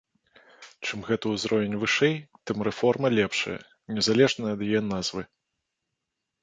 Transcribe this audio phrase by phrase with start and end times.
[0.85, 2.15] Чым гэты ўзровень вышэй,
[2.45, 3.61] чым рэформа лепшая,
[3.97, 5.23] незалежна ад яе назвы.